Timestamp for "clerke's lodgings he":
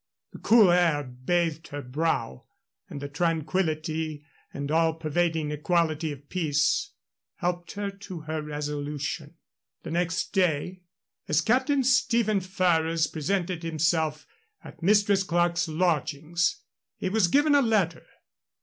15.21-17.07